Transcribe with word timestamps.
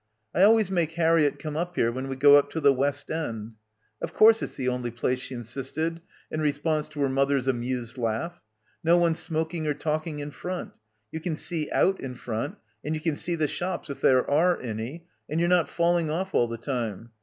"I 0.33 0.41
always 0.41 0.71
make 0.71 0.93
Harriett 0.93 1.37
come 1.37 1.55
up 1.55 1.75
here 1.75 1.91
when 1.91 2.07
we 2.07 2.15
go 2.15 2.35
up 2.35 2.49
to 2.53 2.59
the 2.59 2.73
West 2.73 3.11
End." 3.11 3.53
"Of 4.01 4.15
course 4.15 4.41
it's 4.41 4.55
the 4.55 4.67
only 4.67 4.89
place," 4.89 5.19
she 5.19 5.35
insisted 5.35 6.01
in 6.31 6.41
response 6.41 6.89
to 6.89 7.01
her 7.01 7.07
mother's 7.07 7.47
amused 7.47 7.99
laugh. 7.99 8.41
"No 8.83 8.97
one 8.97 9.13
smoking 9.13 9.67
or 9.67 9.75
talking 9.75 10.17
in 10.17 10.31
front; 10.31 10.71
you 11.11 11.19
can 11.19 11.35
see 11.35 11.69
out 11.69 11.99
in 11.99 12.15
front 12.15 12.55
and 12.83 12.95
you 12.95 12.99
can 13.01 13.15
see 13.15 13.35
the 13.35 13.47
shops 13.47 13.91
if 13.91 14.01
there 14.01 14.27
are 14.27 14.59
any, 14.59 15.05
and 15.29 15.39
you're 15.39 15.47
not 15.47 15.69
falling 15.69 16.09
off 16.09 16.33
all 16.33 16.47
the 16.47 16.57
time. 16.57 17.11